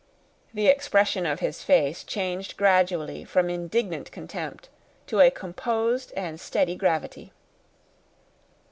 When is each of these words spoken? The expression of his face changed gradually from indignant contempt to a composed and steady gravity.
The 0.51 0.65
expression 0.65 1.27
of 1.27 1.41
his 1.41 1.63
face 1.63 2.03
changed 2.03 2.57
gradually 2.57 3.23
from 3.23 3.51
indignant 3.51 4.11
contempt 4.11 4.67
to 5.05 5.19
a 5.19 5.29
composed 5.29 6.11
and 6.13 6.39
steady 6.39 6.73
gravity. 6.73 7.31